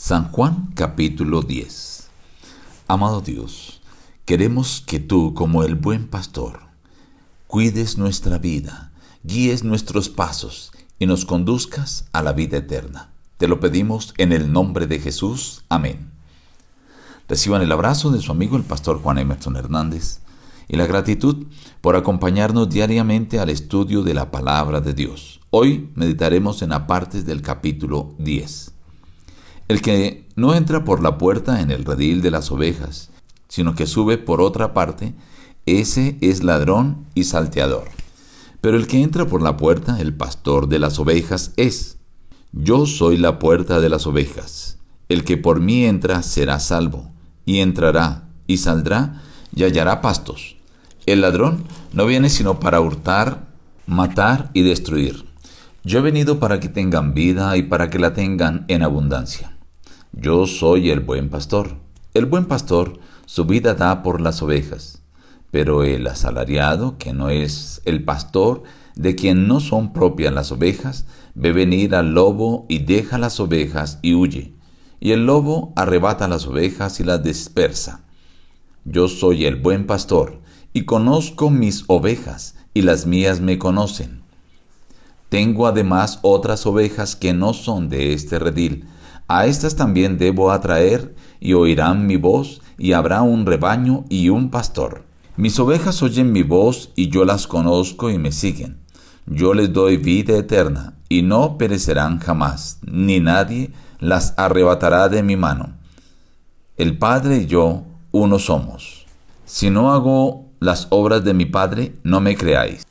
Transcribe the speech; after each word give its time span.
San 0.00 0.30
Juan 0.30 0.70
capítulo 0.76 1.42
10 1.42 2.08
Amado 2.86 3.20
Dios, 3.20 3.80
queremos 4.26 4.80
que 4.86 5.00
tú, 5.00 5.34
como 5.34 5.64
el 5.64 5.74
buen 5.74 6.06
pastor, 6.06 6.60
cuides 7.48 7.98
nuestra 7.98 8.38
vida, 8.38 8.92
guíes 9.24 9.64
nuestros 9.64 10.08
pasos 10.08 10.70
y 11.00 11.06
nos 11.06 11.24
conduzcas 11.24 12.06
a 12.12 12.22
la 12.22 12.32
vida 12.32 12.58
eterna. 12.58 13.10
Te 13.38 13.48
lo 13.48 13.58
pedimos 13.58 14.14
en 14.18 14.30
el 14.30 14.52
nombre 14.52 14.86
de 14.86 15.00
Jesús. 15.00 15.64
Amén. 15.68 16.12
Reciban 17.26 17.62
el 17.62 17.72
abrazo 17.72 18.12
de 18.12 18.20
su 18.20 18.30
amigo 18.30 18.56
el 18.56 18.62
pastor 18.62 19.02
Juan 19.02 19.18
Emerson 19.18 19.56
Hernández 19.56 20.20
y 20.68 20.76
la 20.76 20.86
gratitud 20.86 21.48
por 21.80 21.96
acompañarnos 21.96 22.70
diariamente 22.70 23.40
al 23.40 23.50
estudio 23.50 24.04
de 24.04 24.14
la 24.14 24.30
palabra 24.30 24.80
de 24.80 24.94
Dios. 24.94 25.40
Hoy 25.50 25.90
meditaremos 25.96 26.62
en 26.62 26.70
partes 26.86 27.26
del 27.26 27.42
capítulo 27.42 28.14
10. 28.18 28.77
El 29.68 29.82
que 29.82 30.26
no 30.34 30.54
entra 30.54 30.82
por 30.82 31.02
la 31.02 31.18
puerta 31.18 31.60
en 31.60 31.70
el 31.70 31.84
redil 31.84 32.22
de 32.22 32.30
las 32.30 32.50
ovejas, 32.50 33.10
sino 33.48 33.74
que 33.74 33.86
sube 33.86 34.16
por 34.16 34.40
otra 34.40 34.72
parte, 34.72 35.12
ese 35.66 36.16
es 36.22 36.42
ladrón 36.42 37.04
y 37.14 37.24
salteador. 37.24 37.88
Pero 38.62 38.78
el 38.78 38.86
que 38.86 39.02
entra 39.02 39.26
por 39.26 39.42
la 39.42 39.58
puerta, 39.58 40.00
el 40.00 40.14
pastor 40.14 40.68
de 40.68 40.78
las 40.78 40.98
ovejas, 40.98 41.52
es. 41.56 41.98
Yo 42.52 42.86
soy 42.86 43.18
la 43.18 43.38
puerta 43.38 43.78
de 43.78 43.90
las 43.90 44.06
ovejas. 44.06 44.78
El 45.10 45.22
que 45.22 45.36
por 45.36 45.60
mí 45.60 45.84
entra 45.84 46.22
será 46.22 46.60
salvo, 46.60 47.10
y 47.44 47.58
entrará, 47.58 48.26
y 48.46 48.56
saldrá, 48.56 49.22
y 49.54 49.64
hallará 49.64 50.00
pastos. 50.00 50.56
El 51.04 51.20
ladrón 51.20 51.64
no 51.92 52.06
viene 52.06 52.30
sino 52.30 52.58
para 52.58 52.80
hurtar, 52.80 53.48
matar 53.86 54.50
y 54.54 54.62
destruir. 54.62 55.26
Yo 55.84 55.98
he 55.98 56.02
venido 56.02 56.38
para 56.38 56.58
que 56.58 56.70
tengan 56.70 57.12
vida 57.12 57.54
y 57.58 57.64
para 57.64 57.90
que 57.90 57.98
la 57.98 58.14
tengan 58.14 58.64
en 58.68 58.82
abundancia. 58.82 59.57
Yo 60.12 60.46
soy 60.46 60.90
el 60.90 61.00
buen 61.00 61.28
pastor. 61.28 61.76
El 62.14 62.26
buen 62.26 62.46
pastor 62.46 62.98
su 63.26 63.44
vida 63.44 63.74
da 63.74 64.02
por 64.02 64.22
las 64.22 64.40
ovejas, 64.40 65.02
pero 65.50 65.84
el 65.84 66.06
asalariado, 66.06 66.96
que 66.96 67.12
no 67.12 67.28
es 67.28 67.82
el 67.84 68.02
pastor, 68.02 68.62
de 68.96 69.14
quien 69.14 69.46
no 69.46 69.60
son 69.60 69.92
propias 69.92 70.32
las 70.32 70.50
ovejas, 70.50 71.04
ve 71.34 71.52
venir 71.52 71.94
al 71.94 72.14
lobo 72.14 72.64
y 72.70 72.78
deja 72.78 73.18
las 73.18 73.38
ovejas 73.38 73.98
y 74.00 74.14
huye, 74.14 74.54
y 74.98 75.12
el 75.12 75.26
lobo 75.26 75.74
arrebata 75.76 76.26
las 76.26 76.46
ovejas 76.46 77.00
y 77.00 77.04
las 77.04 77.22
dispersa. 77.22 78.00
Yo 78.86 79.08
soy 79.08 79.44
el 79.44 79.56
buen 79.56 79.86
pastor, 79.86 80.40
y 80.72 80.84
conozco 80.84 81.50
mis 81.50 81.84
ovejas, 81.86 82.56
y 82.72 82.80
las 82.80 83.06
mías 83.06 83.40
me 83.40 83.58
conocen. 83.58 84.22
Tengo 85.28 85.66
además 85.66 86.18
otras 86.22 86.64
ovejas 86.66 87.14
que 87.14 87.34
no 87.34 87.52
son 87.52 87.90
de 87.90 88.14
este 88.14 88.38
redil, 88.38 88.86
a 89.28 89.46
estas 89.46 89.76
también 89.76 90.16
debo 90.16 90.50
atraer, 90.50 91.14
y 91.38 91.52
oirán 91.52 92.06
mi 92.06 92.16
voz, 92.16 92.62
y 92.78 92.92
habrá 92.92 93.22
un 93.22 93.44
rebaño 93.44 94.04
y 94.08 94.30
un 94.30 94.50
pastor. 94.50 95.04
Mis 95.36 95.58
ovejas 95.60 96.02
oyen 96.02 96.32
mi 96.32 96.42
voz, 96.42 96.90
y 96.96 97.10
yo 97.10 97.24
las 97.24 97.46
conozco 97.46 98.10
y 98.10 98.18
me 98.18 98.32
siguen. 98.32 98.78
Yo 99.26 99.52
les 99.52 99.72
doy 99.72 99.98
vida 99.98 100.36
eterna, 100.36 100.94
y 101.10 101.22
no 101.22 101.58
perecerán 101.58 102.18
jamás, 102.18 102.78
ni 102.82 103.20
nadie 103.20 103.70
las 104.00 104.34
arrebatará 104.36 105.08
de 105.08 105.22
mi 105.22 105.36
mano. 105.36 105.74
El 106.76 106.96
Padre 106.96 107.38
y 107.38 107.46
yo 107.46 107.82
uno 108.10 108.38
somos. 108.38 109.06
Si 109.44 109.68
no 109.68 109.92
hago 109.92 110.46
las 110.60 110.86
obras 110.90 111.22
de 111.24 111.34
mi 111.34 111.44
Padre, 111.44 111.94
no 112.02 112.20
me 112.20 112.36
creáis. 112.36 112.87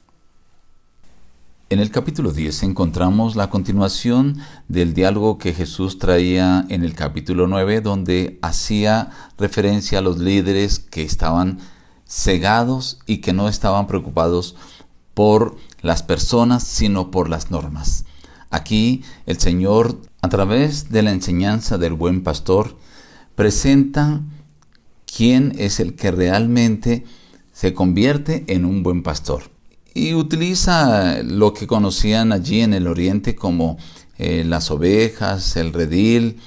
En 1.70 1.82
el 1.82 1.92
capítulo 1.92 2.32
10 2.32 2.64
encontramos 2.64 3.36
la 3.36 3.50
continuación 3.50 4.38
del 4.70 4.94
diálogo 4.94 5.38
que 5.38 5.52
Jesús 5.52 6.00
traía 6.00 6.66
en 6.70 6.82
el 6.82 6.94
capítulo 6.94 7.46
9, 7.46 7.82
donde 7.82 8.40
hacía 8.42 9.12
referencia 9.38 10.00
a 10.00 10.02
los 10.02 10.18
líderes 10.18 10.80
que 10.80 11.04
estaban 11.04 11.60
cegados 12.08 13.00
y 13.06 13.18
que 13.18 13.34
no 13.34 13.50
estaban 13.50 13.86
preocupados 13.86 14.56
por 15.14 15.58
las 15.82 16.04
personas, 16.04 16.64
sino 16.64 17.12
por 17.12 17.28
las 17.28 17.52
normas. 17.52 18.06
Aquí 18.50 19.04
el 19.26 19.38
Señor, 19.38 20.00
a 20.22 20.30
través 20.30 20.90
de 20.90 21.02
la 21.02 21.12
enseñanza 21.12 21.78
del 21.78 21.92
buen 21.92 22.24
pastor, 22.24 22.78
presenta 23.36 24.22
quién 25.06 25.52
es 25.58 25.82
el 25.82 25.96
que 25.96 26.12
realmente 26.12 27.04
se 27.52 27.74
convierte 27.74 28.46
en 28.48 28.64
un 28.64 28.84
buen 28.84 29.04
pastor 29.04 29.57
y 29.98 30.14
utiliza 30.14 31.24
lo 31.24 31.54
que 31.54 31.66
conocían 31.66 32.32
allí 32.32 32.62
en 32.62 32.74
el 32.74 32.88
oriente 32.88 33.36
como 33.36 33.78
eh, 34.20 34.44
las 34.46 34.70
ovejas, 34.70 35.58
el 35.58 35.74
redil 35.74 36.40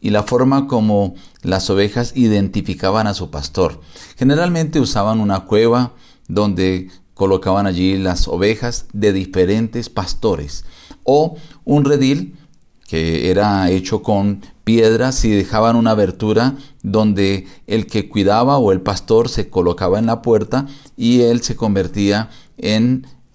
y 0.00 0.10
la 0.10 0.22
forma 0.22 0.68
como 0.68 1.14
las 1.42 1.68
ovejas 1.70 2.12
identificaban 2.14 3.06
a 3.08 3.14
su 3.14 3.30
pastor. 3.30 3.80
Generalmente 4.16 4.78
usaban 4.78 5.20
una 5.20 5.40
cueva 5.40 5.92
donde 6.28 6.88
colocaban 7.14 7.66
allí 7.66 7.96
las 7.96 8.28
ovejas 8.28 8.86
de 8.92 9.12
diferentes 9.12 9.88
pastores 9.88 10.64
o 11.02 11.36
un 11.64 11.84
redil 11.84 12.36
que 12.86 13.30
era 13.30 13.70
hecho 13.70 14.02
con 14.02 14.42
piedras 14.62 15.24
y 15.24 15.30
dejaban 15.30 15.76
una 15.76 15.92
abertura 15.92 16.54
donde 16.82 17.46
el 17.66 17.86
que 17.86 18.08
cuidaba 18.08 18.58
o 18.58 18.72
el 18.72 18.80
pastor 18.80 19.28
se 19.28 19.48
colocaba 19.50 19.98
en 19.98 20.06
la 20.06 20.22
puerta 20.22 20.66
y 20.96 21.22
él 21.22 21.42
se 21.42 21.56
convertía 21.56 22.30
en 22.30 22.38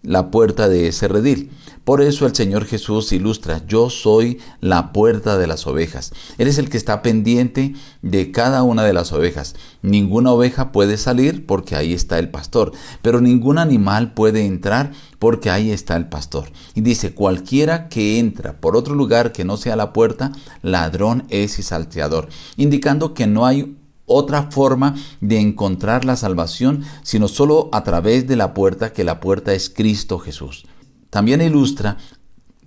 la 0.02 0.31
puerta 0.31 0.69
de 0.69 0.88
ese 0.88 1.07
redil. 1.07 1.52
Por 1.84 2.02
eso 2.02 2.28
el 2.28 2.35
Señor 2.35 2.66
Jesús 2.66 3.12
ilustra, 3.12 3.66
yo 3.66 3.90
soy 3.90 4.40
la 4.62 4.94
puerta 4.94 5.38
de 5.38 5.47
las 5.47 5.66
ovejas. 5.66 6.13
Él 6.38 6.47
es 6.47 6.59
el 6.59 6.69
que 6.69 6.78
está 6.78 7.02
pendiente 7.02 7.74
de 8.02 8.31
cada 8.31 8.62
una 8.62 8.84
de 8.84 8.94
las 8.94 9.12
ovejas. 9.12 9.56
Ninguna 9.81 10.31
oveja 10.31 10.72
puede 10.72 10.97
salir 10.97 11.47
porque 11.47 11.75
ahí 11.75 11.94
está 11.94 12.19
el 12.19 12.29
pastor, 12.29 12.74
pero 13.02 13.22
ningún 13.22 13.58
animal 13.58 14.13
puede 14.13 14.46
entrar 14.46 14.91
porque 15.18 15.50
ahí 15.50 15.72
está 15.72 15.96
el 15.96 16.08
pastor. 16.09 16.50
Y 16.75 16.81
dice, 16.81 17.13
cualquiera 17.13 17.90
que 17.90 18.19
entra 18.19 18.62
por 18.62 18.75
otro 18.75 18.94
lugar 18.94 19.31
que 19.31 19.44
no 19.44 19.58
sea 19.58 19.75
la 19.75 19.91
puerta, 19.91 20.31
ladrón 20.62 21.25
es 21.29 21.58
y 21.58 21.63
salteador, 21.63 22.29
indicando 22.56 23.16
que 23.16 23.25
no 23.25 23.47
hay 23.47 23.75
otra 24.09 24.52
forma 24.52 24.96
de 25.22 25.40
encontrar 25.40 26.03
la 26.03 26.18
salvación, 26.18 26.84
sino 27.03 27.28
solo 27.28 27.70
a 27.72 27.84
través 27.84 28.28
de 28.28 28.36
la 28.36 28.53
puerta, 28.53 28.92
que 28.92 29.06
la 29.06 29.20
puerta 29.20 29.53
es 29.53 29.70
Cristo 29.70 30.20
Jesús. 30.20 30.66
También 31.09 31.42
ilustra 31.42 31.97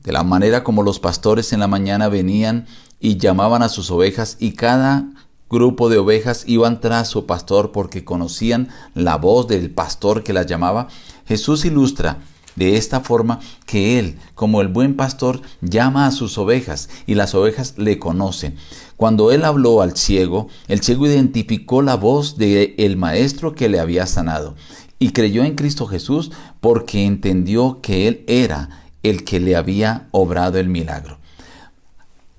de 0.03 0.13
la 0.13 0.23
manera 0.23 0.65
como 0.65 0.83
los 0.83 0.99
pastores 0.99 1.53
en 1.53 1.61
la 1.61 1.69
mañana 1.69 2.09
venían 2.09 2.67
y 2.99 3.19
llamaban 3.19 3.63
a 3.63 3.69
sus 3.69 3.91
ovejas 3.91 4.37
y 4.41 4.53
cada 4.53 5.11
grupo 5.51 5.89
de 5.91 5.99
ovejas 5.99 6.45
iban 6.47 6.81
tras 6.81 7.09
su 7.09 7.27
pastor 7.27 7.73
porque 7.73 8.05
conocían 8.05 8.69
la 8.95 9.17
voz 9.17 9.47
del 9.49 9.71
pastor 9.71 10.23
que 10.23 10.33
las 10.33 10.47
llamaba. 10.47 10.89
Jesús 11.27 11.65
ilustra 11.65 12.19
de 12.57 12.77
esta 12.77 13.01
forma 13.01 13.41
que 13.67 13.99
Él, 13.99 14.19
como 14.35 14.61
el 14.61 14.69
buen 14.69 14.95
pastor, 14.95 15.41
llama 15.61 16.07
a 16.07 16.13
sus 16.13 16.39
ovejas 16.39 16.89
y 17.07 17.15
las 17.15 17.35
ovejas 17.35 17.75
le 17.77 17.99
conocen. 17.99 18.57
Cuando 18.97 19.33
Él 19.33 19.45
habló 19.45 19.83
al 19.83 19.97
ciego, 19.97 20.49
el 20.69 20.81
ciego 20.81 21.07
identificó 21.07 21.83
la 21.83 21.97
voz 21.97 22.37
de 22.37 22.75
el 22.79 22.97
maestro 22.97 23.55
que 23.55 23.69
le 23.69 23.81
había 23.81 24.07
sanado 24.07 24.55
y 24.99 25.11
creyó 25.11 25.43
en 25.43 25.57
Cristo 25.57 25.87
Jesús 25.87 26.31
porque 26.61 27.05
entendió 27.05 27.81
que 27.83 28.07
Él 28.07 28.25
era 28.29 28.83
el 29.03 29.25
que 29.25 29.41
le 29.41 29.57
había 29.57 30.07
obrado 30.12 30.59
el 30.59 30.69
milagro. 30.69 31.19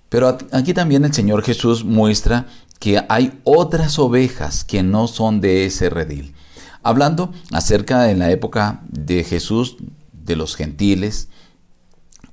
Pero 0.10 0.38
aquí 0.52 0.74
también 0.74 1.04
el 1.04 1.14
Señor 1.14 1.44
Jesús 1.44 1.84
muestra 1.84 2.46
que 2.80 3.04
hay 3.10 3.40
otras 3.44 3.98
ovejas 4.00 4.64
que 4.64 4.84
no 4.84 5.08
son 5.08 5.42
de 5.42 5.66
ese 5.66 5.90
redil. 5.90 6.34
Hablando 6.84 7.32
acerca 7.52 8.04
de 8.04 8.16
la 8.16 8.30
época 8.30 8.82
de 8.90 9.24
Jesús, 9.24 9.78
de 10.26 10.36
los 10.36 10.56
gentiles, 10.56 11.30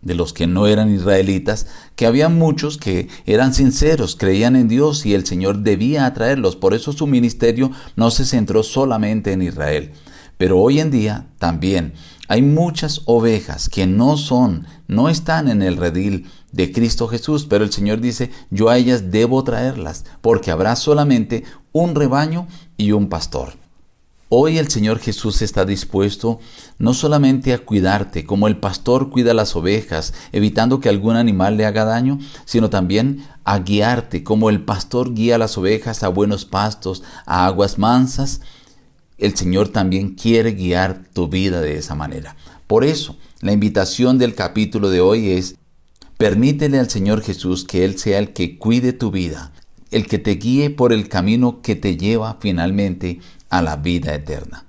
de 0.03 0.15
los 0.15 0.33
que 0.33 0.47
no 0.47 0.67
eran 0.67 0.93
israelitas, 0.93 1.67
que 1.95 2.07
había 2.07 2.29
muchos 2.29 2.79
que 2.79 3.09
eran 3.27 3.53
sinceros, 3.53 4.17
creían 4.17 4.57
en 4.57 4.69
Dios 4.69 5.05
y 5.05 5.15
el 5.15 5.27
Señor 5.27 5.59
debía 5.59 6.07
atraerlos. 6.07 6.57
Por 6.57 6.75
eso 6.75 6.93
su 6.93 7.07
ministerio 7.07 7.71
no 7.97 8.11
se 8.11 8.25
centró 8.25 8.63
solamente 8.63 9.33
en 9.33 9.43
Israel. 9.43 9.93
Pero 10.39 10.59
hoy 10.59 10.81
en 10.81 10.91
día 10.91 11.27
también 11.39 11.93
hay 12.27 12.41
muchas 12.41 13.03
ovejas 13.05 13.69
que 13.69 13.87
no 13.87 14.17
son, 14.17 14.67
no 14.89 15.11
están 15.11 15.49
en 15.49 15.61
el 15.61 15.77
redil 15.77 16.31
de 16.51 16.73
Cristo 16.73 17.09
Jesús, 17.09 17.45
pero 17.45 17.63
el 17.63 17.73
Señor 17.73 18.01
dice, 18.01 18.31
yo 18.51 18.71
a 18.71 18.79
ellas 18.79 19.11
debo 19.11 19.45
traerlas, 19.45 20.07
porque 20.23 20.51
habrá 20.51 20.77
solamente 20.77 21.45
un 21.73 21.95
rebaño 21.95 22.47
y 22.79 22.93
un 22.93 23.11
pastor. 23.11 23.53
Hoy 24.33 24.59
el 24.59 24.69
Señor 24.69 25.01
Jesús 25.01 25.43
está 25.43 25.65
dispuesto 25.65 26.39
no 26.79 26.95
solamente 26.95 27.53
a 27.53 27.59
cuidarte, 27.59 28.25
como 28.25 28.47
el 28.47 28.59
pastor 28.59 29.11
cuida 29.11 29.35
las 29.35 29.57
ovejas, 29.57 30.15
evitando 30.31 30.79
que 30.79 30.89
algún 30.89 31.17
animal 31.17 31.57
le 31.57 31.67
haga 31.67 31.85
daño, 31.85 32.21
sino 32.45 32.71
también 32.71 33.27
a 33.43 33.59
guiarte, 33.59 34.23
como 34.23 34.49
el 34.49 34.63
pastor 34.63 35.15
guía 35.15 35.37
las 35.37 35.59
ovejas 35.59 36.05
a 36.05 36.09
buenos 36.11 36.45
pastos, 36.45 37.03
a 37.27 37.45
aguas 37.47 37.77
mansas. 37.77 38.41
El 39.19 39.37
Señor 39.37 39.71
también 39.71 40.15
quiere 40.15 40.53
guiar 40.53 41.09
tu 41.13 41.27
vida 41.27 41.61
de 41.61 41.77
esa 41.77 41.97
manera. 41.97 42.37
Por 42.69 42.85
eso, 42.85 43.17
la 43.41 43.51
invitación 43.51 44.19
del 44.19 44.37
capítulo 44.37 44.91
de 44.91 45.01
hoy 45.01 45.31
es, 45.31 45.57
Permítele 46.19 46.79
al 46.79 46.89
Señor 46.89 47.23
Jesús 47.23 47.65
que 47.65 47.85
Él 47.85 47.99
sea 47.99 48.21
el 48.21 48.33
que 48.33 48.59
cuide 48.59 48.93
tu 48.93 49.11
vida, 49.11 49.51
el 49.91 50.07
que 50.07 50.19
te 50.21 50.37
guíe 50.37 50.71
por 50.71 50.93
el 50.93 51.09
camino 51.09 51.63
que 51.63 51.75
te 51.75 51.97
lleva 51.97 52.37
finalmente 52.41 53.19
a 53.51 53.63
la 53.63 53.77
vida 53.77 54.15
eterna. 54.15 54.65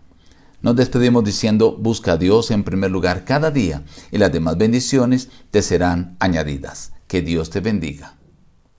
Nos 0.62 0.76
despedimos 0.76 1.24
diciendo, 1.24 1.76
busca 1.80 2.14
a 2.14 2.18
Dios 2.18 2.52
en 2.52 2.64
primer 2.64 2.92
lugar 2.92 3.26
cada 3.26 3.50
día 3.50 3.84
y 4.12 4.18
las 4.18 4.32
demás 4.32 4.58
bendiciones 4.58 5.30
te 5.50 5.62
serán 5.62 6.18
añadidas. 6.20 6.92
Que 7.08 7.22
Dios 7.22 7.50
te 7.50 7.62
bendiga. 7.62 8.21